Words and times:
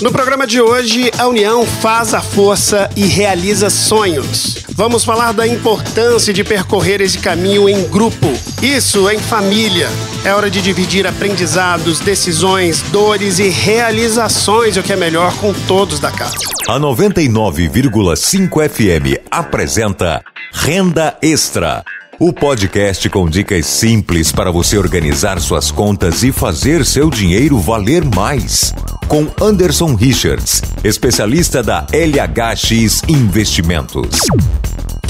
No 0.00 0.10
programa 0.10 0.46
de 0.46 0.62
hoje, 0.62 1.10
a 1.18 1.28
união 1.28 1.66
faz 1.66 2.14
a 2.14 2.22
força 2.22 2.88
e 2.96 3.04
realiza 3.04 3.68
sonhos. 3.68 4.64
Vamos 4.70 5.04
falar 5.04 5.32
da 5.32 5.46
importância 5.46 6.32
de 6.32 6.42
percorrer 6.42 7.02
esse 7.02 7.18
caminho 7.18 7.68
em 7.68 7.86
grupo, 7.86 8.32
isso 8.62 9.10
em 9.10 9.18
família. 9.18 9.90
É 10.24 10.32
hora 10.32 10.50
de 10.50 10.62
dividir 10.62 11.06
aprendizados, 11.06 12.00
decisões, 12.00 12.80
dores 12.90 13.38
e 13.38 13.50
realizações, 13.50 14.78
o 14.78 14.82
que 14.82 14.94
é 14.94 14.96
melhor 14.96 15.36
com 15.36 15.52
todos 15.52 16.00
da 16.00 16.10
casa. 16.10 16.36
A 16.66 16.80
99,5 16.80 18.70
FM 18.70 19.20
apresenta 19.30 20.24
Renda 20.54 21.14
Extra 21.20 21.84
o 22.20 22.34
podcast 22.34 23.08
com 23.08 23.26
dicas 23.26 23.64
simples 23.64 24.30
para 24.30 24.50
você 24.50 24.76
organizar 24.76 25.40
suas 25.40 25.70
contas 25.70 26.22
e 26.22 26.30
fazer 26.30 26.84
seu 26.84 27.08
dinheiro 27.08 27.58
valer 27.58 28.04
mais. 28.04 28.74
Com 29.08 29.26
Anderson 29.40 29.94
Richards, 29.94 30.62
especialista 30.84 31.62
da 31.62 31.86
LHX 31.90 33.04
Investimentos. 33.08 34.18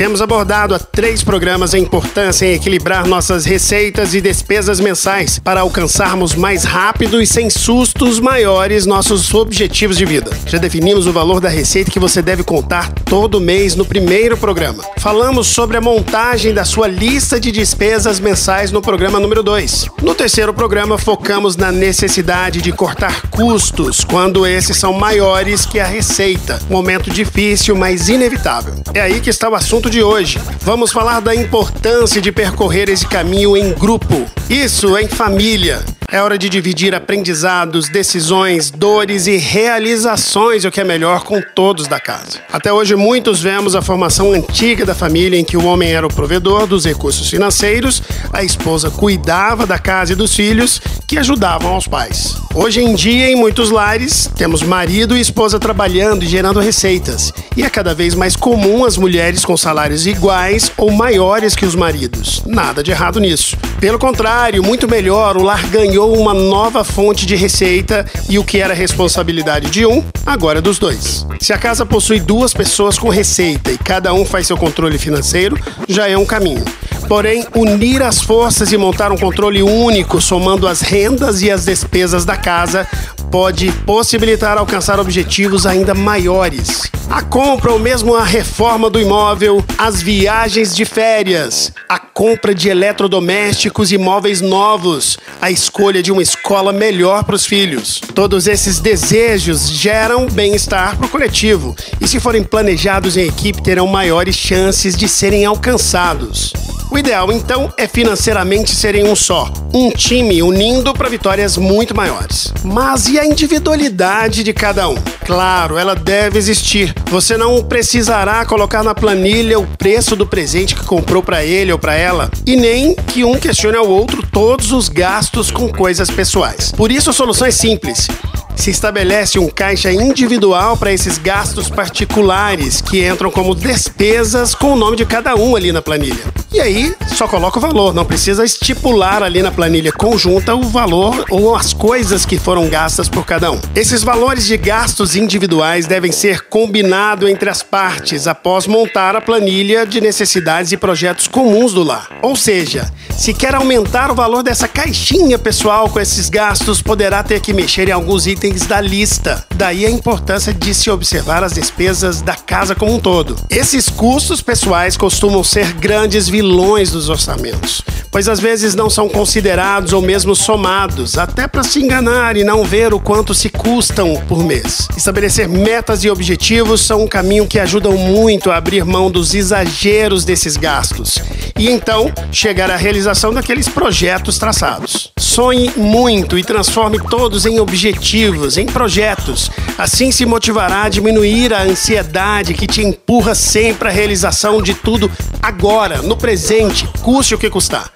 Temos 0.00 0.22
abordado 0.22 0.74
há 0.74 0.78
três 0.78 1.22
programas 1.22 1.74
a 1.74 1.78
importância 1.78 2.46
em 2.46 2.54
equilibrar 2.54 3.06
nossas 3.06 3.44
receitas 3.44 4.14
e 4.14 4.20
despesas 4.22 4.80
mensais 4.80 5.38
para 5.38 5.60
alcançarmos 5.60 6.34
mais 6.34 6.64
rápido 6.64 7.20
e 7.20 7.26
sem 7.26 7.50
sustos 7.50 8.18
maiores 8.18 8.86
nossos 8.86 9.34
objetivos 9.34 9.98
de 9.98 10.06
vida. 10.06 10.30
Já 10.46 10.56
definimos 10.56 11.06
o 11.06 11.12
valor 11.12 11.38
da 11.38 11.50
receita 11.50 11.90
que 11.90 11.98
você 11.98 12.22
deve 12.22 12.42
contar 12.42 12.90
todo 13.04 13.42
mês 13.42 13.76
no 13.76 13.84
primeiro 13.84 14.38
programa. 14.38 14.82
Falamos 14.96 15.48
sobre 15.48 15.76
a 15.76 15.82
montagem 15.82 16.54
da 16.54 16.64
sua 16.64 16.88
lista 16.88 17.38
de 17.38 17.52
despesas 17.52 18.18
mensais 18.18 18.72
no 18.72 18.80
programa 18.80 19.20
número 19.20 19.42
2. 19.42 19.86
No 20.02 20.14
terceiro 20.14 20.54
programa, 20.54 20.96
focamos 20.96 21.58
na 21.58 21.70
necessidade 21.70 22.62
de 22.62 22.72
cortar 22.72 23.28
custos 23.28 24.02
quando 24.02 24.46
esses 24.46 24.78
são 24.78 24.94
maiores 24.94 25.66
que 25.66 25.78
a 25.78 25.84
receita. 25.84 26.58
Momento 26.70 27.10
difícil, 27.10 27.76
mas 27.76 28.08
inevitável. 28.08 28.76
É 28.94 29.02
aí 29.02 29.20
que 29.20 29.28
está 29.28 29.46
o 29.46 29.54
assunto 29.54 29.89
de 29.90 30.02
hoje. 30.02 30.40
Vamos 30.60 30.92
falar 30.92 31.20
da 31.20 31.34
importância 31.34 32.20
de 32.20 32.30
percorrer 32.30 32.88
esse 32.88 33.06
caminho 33.06 33.56
em 33.56 33.72
grupo. 33.72 34.24
Isso 34.48 34.96
em 34.96 35.08
família. 35.08 35.84
É 36.12 36.20
hora 36.20 36.36
de 36.36 36.48
dividir 36.48 36.92
aprendizados, 36.92 37.88
decisões, 37.88 38.68
dores 38.68 39.28
e 39.28 39.36
realizações, 39.36 40.64
o 40.64 40.70
que 40.70 40.80
é 40.80 40.84
melhor 40.84 41.22
com 41.22 41.40
todos 41.40 41.86
da 41.86 42.00
casa. 42.00 42.40
Até 42.52 42.72
hoje, 42.72 42.96
muitos 42.96 43.40
vemos 43.40 43.76
a 43.76 43.82
formação 43.82 44.32
antiga 44.32 44.84
da 44.84 44.92
família 44.92 45.38
em 45.38 45.44
que 45.44 45.56
o 45.56 45.64
homem 45.64 45.92
era 45.92 46.04
o 46.04 46.12
provedor 46.12 46.66
dos 46.66 46.84
recursos 46.84 47.30
financeiros, 47.30 48.02
a 48.32 48.42
esposa 48.42 48.90
cuidava 48.90 49.64
da 49.64 49.78
casa 49.78 50.12
e 50.12 50.16
dos 50.16 50.34
filhos, 50.34 50.80
que 51.06 51.16
ajudavam 51.16 51.74
aos 51.74 51.86
pais. 51.86 52.34
Hoje 52.56 52.80
em 52.80 52.92
dia, 52.96 53.30
em 53.30 53.36
muitos 53.36 53.70
lares, 53.70 54.28
temos 54.36 54.64
marido 54.64 55.16
e 55.16 55.20
esposa 55.20 55.60
trabalhando 55.60 56.24
e 56.24 56.28
gerando 56.28 56.58
receitas, 56.58 57.32
e 57.56 57.62
é 57.62 57.70
cada 57.70 57.94
vez 57.94 58.16
mais 58.16 58.34
comum 58.34 58.84
as 58.84 58.96
mulheres 58.96 59.44
com 59.44 59.56
salários 59.56 60.08
iguais 60.08 60.72
ou 60.76 60.90
maiores 60.90 61.54
que 61.54 61.64
os 61.64 61.76
maridos. 61.76 62.42
Nada 62.44 62.82
de 62.82 62.90
errado 62.90 63.20
nisso. 63.20 63.56
Pelo 63.80 63.98
contrário, 63.98 64.62
muito 64.62 64.86
melhor, 64.86 65.38
o 65.38 65.42
lar 65.42 65.66
ganhou 65.68 66.14
uma 66.14 66.34
nova 66.34 66.84
fonte 66.84 67.24
de 67.24 67.34
receita 67.34 68.04
e 68.28 68.38
o 68.38 68.44
que 68.44 68.58
era 68.58 68.74
responsabilidade 68.74 69.70
de 69.70 69.86
um, 69.86 70.04
agora 70.26 70.58
é 70.58 70.62
dos 70.62 70.78
dois. 70.78 71.26
Se 71.40 71.54
a 71.54 71.58
casa 71.58 71.86
possui 71.86 72.20
duas 72.20 72.52
pessoas 72.52 72.98
com 72.98 73.08
receita 73.08 73.72
e 73.72 73.78
cada 73.78 74.12
um 74.12 74.26
faz 74.26 74.46
seu 74.46 74.56
controle 74.58 74.98
financeiro, 74.98 75.58
já 75.88 76.06
é 76.06 76.18
um 76.18 76.26
caminho. 76.26 76.62
Porém, 77.08 77.46
unir 77.56 78.02
as 78.02 78.20
forças 78.20 78.70
e 78.70 78.76
montar 78.76 79.12
um 79.12 79.16
controle 79.16 79.62
único, 79.62 80.20
somando 80.20 80.68
as 80.68 80.82
rendas 80.82 81.40
e 81.40 81.50
as 81.50 81.64
despesas 81.64 82.26
da 82.26 82.36
casa, 82.36 82.86
pode 83.30 83.72
possibilitar 83.86 84.58
alcançar 84.58 85.00
objetivos 85.00 85.64
ainda 85.64 85.94
maiores. 85.94 86.82
A 87.10 87.22
compra 87.22 87.72
ou 87.72 87.78
mesmo 87.80 88.14
a 88.14 88.22
reforma 88.22 88.88
do 88.88 89.00
imóvel, 89.00 89.64
as 89.76 90.00
viagens 90.00 90.76
de 90.76 90.84
férias, 90.84 91.72
a 91.88 91.98
compra 91.98 92.54
de 92.54 92.68
eletrodomésticos 92.68 93.90
e 93.90 93.98
móveis 93.98 94.40
novos, 94.40 95.18
a 95.42 95.50
escolha 95.50 96.04
de 96.04 96.12
uma 96.12 96.22
escola 96.22 96.72
melhor 96.72 97.24
para 97.24 97.34
os 97.34 97.44
filhos. 97.44 98.00
Todos 98.14 98.46
esses 98.46 98.78
desejos 98.78 99.68
geram 99.68 100.28
bem-estar 100.28 100.96
para 100.96 101.06
o 101.06 101.10
coletivo 101.10 101.74
e, 102.00 102.06
se 102.06 102.20
forem 102.20 102.44
planejados 102.44 103.16
em 103.16 103.26
equipe, 103.26 103.60
terão 103.60 103.88
maiores 103.88 104.36
chances 104.36 104.94
de 104.94 105.08
serem 105.08 105.44
alcançados. 105.44 106.52
O 106.90 106.98
ideal, 106.98 107.30
então, 107.30 107.72
é 107.76 107.86
financeiramente 107.86 108.74
serem 108.74 109.06
um 109.06 109.14
só, 109.14 109.48
um 109.72 109.92
time 109.92 110.42
unindo 110.42 110.92
para 110.92 111.08
vitórias 111.08 111.56
muito 111.56 111.94
maiores. 111.94 112.52
Mas 112.64 113.06
e 113.06 113.16
a 113.16 113.24
individualidade 113.24 114.42
de 114.42 114.52
cada 114.52 114.88
um? 114.88 114.96
Claro, 115.24 115.78
ela 115.78 115.94
deve 115.94 116.36
existir. 116.36 116.92
Você 117.08 117.36
não 117.36 117.62
precisará 117.62 118.44
colocar 118.44 118.82
na 118.82 118.92
planilha 118.92 119.56
o 119.56 119.66
preço 119.78 120.16
do 120.16 120.26
presente 120.26 120.74
que 120.74 120.84
comprou 120.84 121.22
para 121.22 121.44
ele 121.44 121.70
ou 121.70 121.78
para 121.78 121.94
ela, 121.94 122.28
e 122.44 122.56
nem 122.56 122.96
que 122.96 123.22
um 123.22 123.38
questione 123.38 123.76
ao 123.76 123.88
outro 123.88 124.26
todos 124.26 124.72
os 124.72 124.88
gastos 124.88 125.48
com 125.48 125.68
coisas 125.68 126.10
pessoais. 126.10 126.72
Por 126.72 126.90
isso, 126.90 127.10
a 127.10 127.12
solução 127.12 127.46
é 127.46 127.52
simples 127.52 128.08
se 128.56 128.70
estabelece 128.70 129.38
um 129.38 129.48
caixa 129.48 129.90
individual 129.90 130.76
para 130.76 130.92
esses 130.92 131.16
gastos 131.16 131.70
particulares 131.70 132.82
que 132.82 133.08
entram 133.08 133.30
como 133.30 133.54
despesas 133.54 134.54
com 134.54 134.72
o 134.72 134.76
nome 134.76 134.98
de 134.98 135.06
cada 135.06 135.34
um 135.34 135.56
ali 135.56 135.72
na 135.72 135.80
planilha. 135.80 136.39
E 136.52 136.58
aí, 136.58 136.92
só 137.14 137.28
coloca 137.28 137.58
o 137.58 137.62
valor, 137.62 137.94
não 137.94 138.04
precisa 138.04 138.44
estipular 138.44 139.22
ali 139.22 139.40
na 139.40 139.52
planilha 139.52 139.92
conjunta 139.92 140.52
o 140.52 140.62
valor 140.62 141.24
ou 141.30 141.54
as 141.54 141.72
coisas 141.72 142.26
que 142.26 142.40
foram 142.40 142.68
gastas 142.68 143.08
por 143.08 143.24
cada 143.24 143.52
um. 143.52 143.60
Esses 143.76 144.02
valores 144.02 144.46
de 144.46 144.56
gastos 144.56 145.14
individuais 145.14 145.86
devem 145.86 146.10
ser 146.10 146.48
combinados 146.48 147.30
entre 147.30 147.48
as 147.48 147.62
partes 147.62 148.26
após 148.26 148.66
montar 148.66 149.14
a 149.14 149.20
planilha 149.20 149.86
de 149.86 150.00
necessidades 150.00 150.72
e 150.72 150.76
projetos 150.76 151.28
comuns 151.28 151.72
do 151.72 151.84
lar. 151.84 152.08
Ou 152.20 152.34
seja, 152.34 152.90
se 153.16 153.32
quer 153.32 153.54
aumentar 153.54 154.10
o 154.10 154.14
valor 154.14 154.42
dessa 154.42 154.66
caixinha 154.66 155.38
pessoal 155.38 155.88
com 155.88 156.00
esses 156.00 156.28
gastos, 156.28 156.82
poderá 156.82 157.22
ter 157.22 157.40
que 157.40 157.52
mexer 157.52 157.88
em 157.88 157.92
alguns 157.92 158.26
itens 158.26 158.66
da 158.66 158.80
lista. 158.80 159.44
Daí 159.54 159.86
a 159.86 159.90
importância 159.90 160.52
de 160.52 160.74
se 160.74 160.90
observar 160.90 161.44
as 161.44 161.52
despesas 161.52 162.22
da 162.22 162.34
casa 162.34 162.74
como 162.74 162.94
um 162.94 162.98
todo. 162.98 163.36
Esses 163.50 163.88
custos 163.88 164.40
pessoais 164.40 164.96
costumam 164.96 165.44
ser 165.44 165.74
grandes 165.74 166.28
vilões 166.40 166.90
dos 166.90 167.10
orçamentos, 167.10 167.82
pois 168.10 168.28
às 168.28 168.40
vezes 168.40 168.74
não 168.74 168.90
são 168.90 169.08
considerados 169.08 169.92
ou 169.92 170.02
mesmo 170.02 170.34
somados, 170.34 171.16
até 171.16 171.46
para 171.46 171.62
se 171.62 171.80
enganar 171.80 172.36
e 172.36 172.44
não 172.44 172.64
ver 172.64 172.92
o 172.92 173.00
quanto 173.00 173.34
se 173.34 173.48
custam 173.48 174.20
por 174.28 174.44
mês. 174.44 174.88
Estabelecer 174.96 175.48
metas 175.48 176.04
e 176.04 176.10
objetivos 176.10 176.80
são 176.80 177.04
um 177.04 177.08
caminho 177.08 177.46
que 177.46 177.58
ajudam 177.58 177.96
muito 177.96 178.50
a 178.50 178.56
abrir 178.56 178.84
mão 178.84 179.10
dos 179.10 179.34
exageros 179.34 180.24
desses 180.24 180.56
gastos 180.56 181.18
e 181.58 181.68
então 181.68 182.10
chegar 182.32 182.70
à 182.70 182.76
realização 182.76 183.34
daqueles 183.34 183.68
projetos 183.68 184.38
traçados. 184.38 185.12
Sonhe 185.18 185.70
muito 185.76 186.38
e 186.38 186.42
transforme 186.42 186.98
todos 186.98 187.44
em 187.44 187.60
objetivos, 187.60 188.56
em 188.56 188.64
projetos. 188.64 189.50
Assim 189.76 190.10
se 190.10 190.24
motivará 190.24 190.84
a 190.84 190.88
diminuir 190.88 191.52
a 191.52 191.62
ansiedade 191.62 192.54
que 192.54 192.66
te 192.66 192.80
empurra 192.80 193.34
sempre 193.34 193.88
à 193.88 193.92
realização 193.92 194.62
de 194.62 194.72
tudo 194.72 195.10
agora, 195.42 196.00
no 196.00 196.16
presente, 196.16 196.88
custe 197.02 197.34
o 197.34 197.38
que 197.38 197.50
custar. 197.50 197.90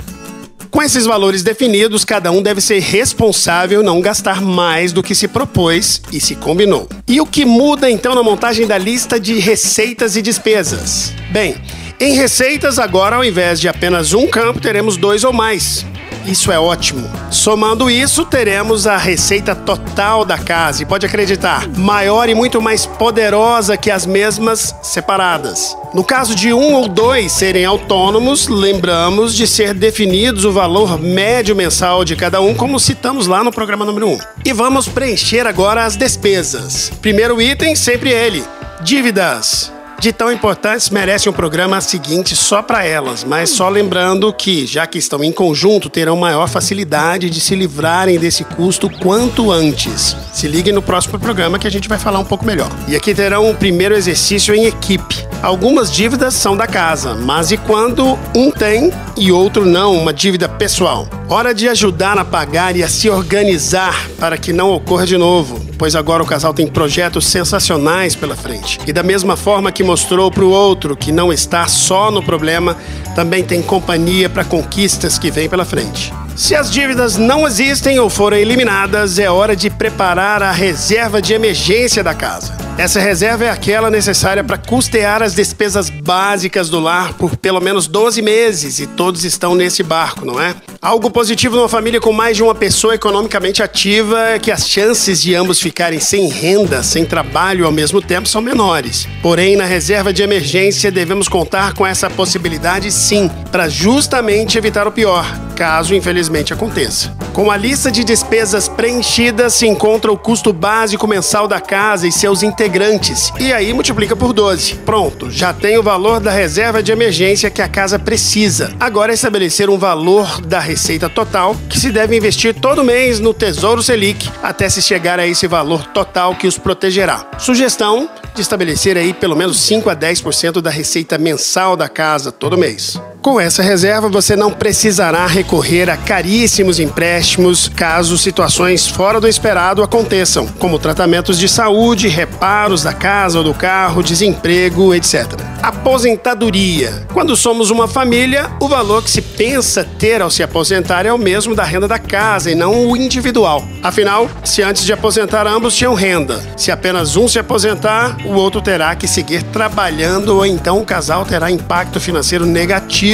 Com 0.74 0.82
esses 0.82 1.06
valores 1.06 1.44
definidos, 1.44 2.04
cada 2.04 2.32
um 2.32 2.42
deve 2.42 2.60
ser 2.60 2.80
responsável 2.80 3.80
não 3.80 4.00
gastar 4.00 4.42
mais 4.42 4.92
do 4.92 5.04
que 5.04 5.14
se 5.14 5.28
propôs 5.28 6.02
e 6.12 6.18
se 6.18 6.34
combinou. 6.34 6.88
E 7.06 7.20
o 7.20 7.26
que 7.26 7.44
muda 7.44 7.88
então 7.88 8.12
na 8.12 8.24
montagem 8.24 8.66
da 8.66 8.76
lista 8.76 9.20
de 9.20 9.38
receitas 9.38 10.16
e 10.16 10.20
despesas? 10.20 11.12
Bem, 11.30 11.54
em 12.00 12.14
receitas, 12.14 12.80
agora, 12.80 13.14
ao 13.14 13.24
invés 13.24 13.60
de 13.60 13.68
apenas 13.68 14.14
um 14.14 14.26
campo, 14.26 14.60
teremos 14.60 14.96
dois 14.96 15.22
ou 15.22 15.32
mais. 15.32 15.86
Isso 16.24 16.50
é 16.50 16.58
ótimo. 16.58 17.10
Somando 17.30 17.90
isso, 17.90 18.24
teremos 18.24 18.86
a 18.86 18.96
receita 18.96 19.54
total 19.54 20.24
da 20.24 20.38
casa 20.38 20.82
e 20.82 20.86
pode 20.86 21.04
acreditar, 21.04 21.68
maior 21.76 22.28
e 22.28 22.34
muito 22.34 22.62
mais 22.62 22.86
poderosa 22.86 23.76
que 23.76 23.90
as 23.90 24.06
mesmas 24.06 24.74
separadas. 24.82 25.76
No 25.92 26.02
caso 26.02 26.34
de 26.34 26.52
um 26.52 26.72
ou 26.74 26.88
dois 26.88 27.30
serem 27.32 27.64
autônomos, 27.64 28.48
lembramos 28.48 29.34
de 29.34 29.46
ser 29.46 29.74
definidos 29.74 30.44
o 30.44 30.52
valor 30.52 30.98
médio 30.98 31.54
mensal 31.54 32.04
de 32.04 32.16
cada 32.16 32.40
um, 32.40 32.54
como 32.54 32.80
citamos 32.80 33.26
lá 33.26 33.44
no 33.44 33.52
programa 33.52 33.84
número 33.84 34.08
1. 34.08 34.12
Um. 34.12 34.18
E 34.44 34.52
vamos 34.52 34.88
preencher 34.88 35.46
agora 35.46 35.84
as 35.84 35.94
despesas. 35.94 36.90
Primeiro 37.02 37.40
item, 37.40 37.76
sempre 37.76 38.10
ele: 38.10 38.44
dívidas 38.80 39.73
de 40.00 40.12
tão 40.12 40.30
importantes 40.30 40.90
merecem 40.90 41.30
um 41.30 41.34
programa 41.34 41.80
seguinte 41.80 42.36
só 42.36 42.62
para 42.62 42.84
elas, 42.84 43.24
mas 43.24 43.50
só 43.50 43.68
lembrando 43.68 44.32
que, 44.32 44.66
já 44.66 44.86
que 44.86 44.98
estão 44.98 45.22
em 45.22 45.32
conjunto, 45.32 45.88
terão 45.88 46.16
maior 46.16 46.48
facilidade 46.48 47.30
de 47.30 47.40
se 47.40 47.54
livrarem 47.54 48.18
desse 48.18 48.44
custo 48.44 48.90
quanto 48.90 49.50
antes. 49.50 50.16
Se 50.32 50.46
ligue 50.46 50.72
no 50.72 50.82
próximo 50.82 51.18
programa 51.18 51.58
que 51.58 51.66
a 51.66 51.70
gente 51.70 51.88
vai 51.88 51.98
falar 51.98 52.18
um 52.18 52.24
pouco 52.24 52.44
melhor. 52.44 52.70
E 52.88 52.96
aqui 52.96 53.14
terão 53.14 53.48
um 53.48 53.54
primeiro 53.54 53.94
exercício 53.94 54.54
em 54.54 54.66
equipe. 54.66 55.24
Algumas 55.42 55.92
dívidas 55.92 56.32
são 56.32 56.56
da 56.56 56.66
casa, 56.66 57.14
mas 57.14 57.52
e 57.52 57.58
quando 57.58 58.18
um 58.34 58.50
tem 58.50 58.90
e 59.14 59.30
outro 59.30 59.66
não, 59.66 59.94
uma 59.94 60.12
dívida 60.12 60.48
pessoal? 60.48 61.06
Hora 61.28 61.54
de 61.54 61.68
ajudar 61.68 62.18
a 62.18 62.24
pagar 62.24 62.74
e 62.76 62.82
a 62.82 62.88
se 62.88 63.10
organizar 63.10 64.08
para 64.18 64.38
que 64.38 64.54
não 64.54 64.72
ocorra 64.72 65.06
de 65.06 65.18
novo, 65.18 65.60
pois 65.76 65.94
agora 65.94 66.22
o 66.22 66.26
casal 66.26 66.54
tem 66.54 66.66
projetos 66.66 67.26
sensacionais 67.26 68.16
pela 68.16 68.34
frente. 68.34 68.78
E 68.86 68.92
da 68.92 69.02
mesma 69.02 69.36
forma 69.36 69.70
que 69.70 69.83
mostrou 69.84 70.30
para 70.30 70.44
o 70.44 70.50
outro 70.50 70.96
que 70.96 71.12
não 71.12 71.32
está 71.32 71.68
só 71.68 72.10
no 72.10 72.22
problema, 72.22 72.76
também 73.14 73.44
tem 73.44 73.62
companhia 73.62 74.28
para 74.28 74.44
conquistas 74.44 75.18
que 75.18 75.30
vêm 75.30 75.48
pela 75.48 75.64
frente. 75.64 76.12
Se 76.34 76.56
as 76.56 76.70
dívidas 76.70 77.16
não 77.16 77.46
existem 77.46 77.98
ou 78.00 78.10
foram 78.10 78.36
eliminadas, 78.36 79.18
é 79.18 79.30
hora 79.30 79.54
de 79.54 79.70
preparar 79.70 80.42
a 80.42 80.50
reserva 80.50 81.22
de 81.22 81.32
emergência 81.32 82.02
da 82.02 82.14
casa. 82.14 82.63
Essa 82.76 82.98
reserva 82.98 83.44
é 83.44 83.50
aquela 83.50 83.88
necessária 83.88 84.42
para 84.42 84.58
custear 84.58 85.22
as 85.22 85.32
despesas 85.32 85.88
básicas 85.88 86.68
do 86.68 86.80
lar 86.80 87.14
por 87.14 87.36
pelo 87.36 87.60
menos 87.60 87.86
12 87.86 88.20
meses 88.20 88.80
e 88.80 88.86
todos 88.86 89.24
estão 89.24 89.54
nesse 89.54 89.84
barco, 89.84 90.24
não 90.24 90.40
é? 90.40 90.56
Algo 90.82 91.08
positivo 91.08 91.56
numa 91.56 91.68
família 91.68 92.00
com 92.00 92.12
mais 92.12 92.36
de 92.36 92.42
uma 92.42 92.54
pessoa 92.54 92.94
economicamente 92.94 93.62
ativa 93.62 94.30
é 94.30 94.38
que 94.40 94.50
as 94.50 94.68
chances 94.68 95.22
de 95.22 95.34
ambos 95.36 95.60
ficarem 95.60 96.00
sem 96.00 96.28
renda, 96.28 96.82
sem 96.82 97.06
trabalho 97.06 97.64
ao 97.64 97.72
mesmo 97.72 98.02
tempo 98.02 98.28
são 98.28 98.42
menores. 98.42 99.08
Porém, 99.22 99.56
na 99.56 99.64
reserva 99.64 100.12
de 100.12 100.22
emergência 100.22 100.90
devemos 100.90 101.28
contar 101.28 101.74
com 101.74 101.86
essa 101.86 102.10
possibilidade 102.10 102.90
sim, 102.90 103.30
para 103.52 103.68
justamente 103.68 104.58
evitar 104.58 104.86
o 104.86 104.92
pior, 104.92 105.24
caso 105.54 105.94
infelizmente 105.94 106.52
aconteça. 106.52 107.16
Com 107.32 107.50
a 107.50 107.56
lista 107.56 107.90
de 107.90 108.04
despesas 108.04 108.68
preenchida 108.68 109.48
se 109.48 109.66
encontra 109.66 110.12
o 110.12 110.18
custo 110.18 110.52
básico 110.52 111.06
mensal 111.06 111.48
da 111.48 111.60
casa 111.60 112.06
e 112.06 112.12
seus 112.12 112.42
integrantes, 112.42 113.32
e 113.40 113.52
aí 113.52 113.72
multiplica 113.72 114.14
por 114.14 114.32
12. 114.32 114.74
Pronto, 114.84 115.30
já 115.30 115.52
tem 115.52 115.78
o 115.78 115.82
valor 115.82 116.20
da 116.20 116.30
reserva 116.30 116.82
de 116.82 116.92
emergência 116.92 117.50
que 117.50 117.62
a 117.62 117.68
casa 117.68 117.98
precisa. 117.98 118.72
Agora 118.78 119.12
é 119.12 119.14
estabelecer 119.14 119.70
um 119.70 119.78
valor 119.78 120.40
da 120.42 120.60
receita 120.60 121.08
total 121.08 121.56
que 121.68 121.78
se 121.78 121.90
deve 121.90 122.16
investir 122.16 122.54
todo 122.54 122.84
mês 122.84 123.20
no 123.20 123.32
Tesouro 123.32 123.82
Selic 123.82 124.28
até 124.42 124.68
se 124.68 124.82
chegar 124.82 125.18
a 125.18 125.26
esse 125.26 125.46
valor 125.46 125.86
total 125.86 126.34
que 126.34 126.46
os 126.46 126.58
protegerá. 126.58 127.26
Sugestão 127.38 128.08
de 128.34 128.42
estabelecer 128.42 128.96
aí 128.96 129.14
pelo 129.14 129.36
menos 129.36 129.60
5 129.60 129.88
a 129.88 129.96
10% 129.96 130.60
da 130.60 130.70
receita 130.70 131.16
mensal 131.16 131.76
da 131.76 131.88
casa 131.88 132.32
todo 132.32 132.58
mês. 132.58 133.00
Com 133.24 133.40
essa 133.40 133.62
reserva, 133.62 134.10
você 134.10 134.36
não 134.36 134.50
precisará 134.50 135.26
recorrer 135.26 135.88
a 135.88 135.96
caríssimos 135.96 136.78
empréstimos 136.78 137.70
caso 137.74 138.18
situações 138.18 138.86
fora 138.86 139.18
do 139.18 139.26
esperado 139.26 139.82
aconteçam, 139.82 140.46
como 140.58 140.78
tratamentos 140.78 141.38
de 141.38 141.48
saúde, 141.48 142.06
reparos 142.06 142.82
da 142.82 142.92
casa 142.92 143.38
ou 143.38 143.44
do 143.44 143.54
carro, 143.54 144.02
desemprego, 144.02 144.94
etc. 144.94 145.24
Aposentadoria. 145.62 147.06
Quando 147.14 147.34
somos 147.34 147.70
uma 147.70 147.88
família, 147.88 148.50
o 148.60 148.68
valor 148.68 149.02
que 149.02 149.10
se 149.10 149.22
pensa 149.22 149.88
ter 149.98 150.20
ao 150.20 150.30
se 150.30 150.42
aposentar 150.42 151.06
é 151.06 151.12
o 151.12 151.16
mesmo 151.16 151.54
da 151.54 151.64
renda 151.64 151.88
da 151.88 151.98
casa 151.98 152.50
e 152.50 152.54
não 152.54 152.90
o 152.90 152.94
individual. 152.94 153.64
Afinal, 153.82 154.28
se 154.44 154.60
antes 154.60 154.84
de 154.84 154.92
aposentar 154.92 155.46
ambos 155.46 155.74
tinham 155.74 155.94
renda, 155.94 156.42
se 156.58 156.70
apenas 156.70 157.16
um 157.16 157.26
se 157.26 157.38
aposentar, 157.38 158.18
o 158.26 158.34
outro 158.34 158.60
terá 158.60 158.94
que 158.94 159.08
seguir 159.08 159.42
trabalhando 159.44 160.36
ou 160.36 160.44
então 160.44 160.78
o 160.78 160.84
casal 160.84 161.24
terá 161.24 161.50
impacto 161.50 161.98
financeiro 161.98 162.44
negativo 162.44 163.13